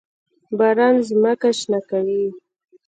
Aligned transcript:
باران 0.57 0.95
ځمکه 1.07 1.49
شنه 1.59 1.79
کوي. 1.89 2.23